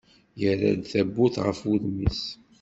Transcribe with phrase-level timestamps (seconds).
[0.39, 2.21] Yerra-d tawwurt ɣef wudem-is.